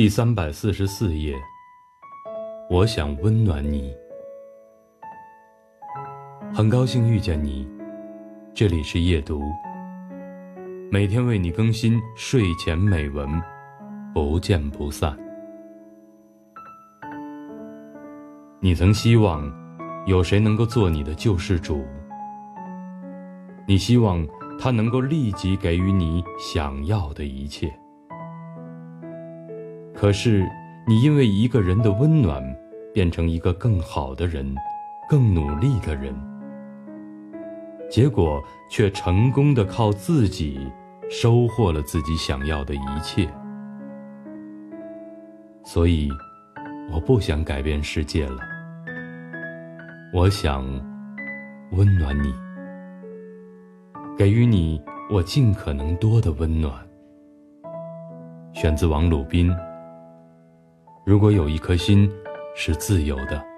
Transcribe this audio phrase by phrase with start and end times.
[0.00, 1.34] 第三百四十四页。
[2.70, 3.94] 我想温暖你。
[6.54, 7.68] 很高兴遇见你，
[8.54, 9.42] 这里是夜读，
[10.90, 13.28] 每天为你更新睡前美文，
[14.14, 15.14] 不见不散。
[18.58, 19.52] 你曾希望
[20.06, 21.84] 有谁能够做你的救世主？
[23.68, 24.26] 你希望
[24.58, 27.70] 他能够立即给予你想要的一切。
[30.00, 30.50] 可是，
[30.86, 32.42] 你因为一个人的温暖，
[32.90, 34.50] 变成一个更好的人，
[35.06, 36.14] 更努力的人，
[37.90, 40.58] 结果却成功的靠自己
[41.10, 43.28] 收获了自己想要的一切。
[45.64, 46.08] 所以，
[46.90, 48.38] 我不想改变世界了。
[50.14, 50.64] 我想
[51.72, 52.32] 温暖你，
[54.16, 54.80] 给予你
[55.12, 56.72] 我尽可能多的温暖。
[58.54, 59.54] 选自王鲁宾。
[61.04, 62.10] 如果有一颗心
[62.54, 63.49] 是自由的。